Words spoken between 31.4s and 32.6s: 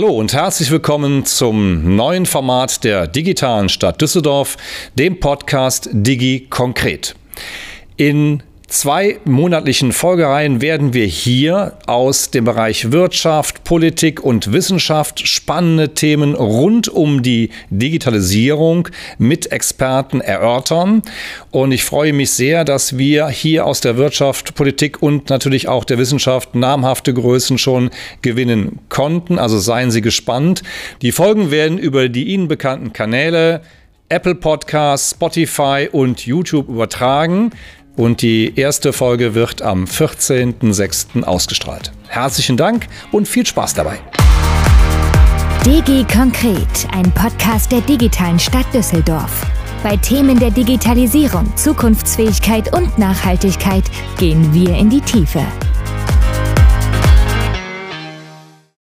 werden über die Ihnen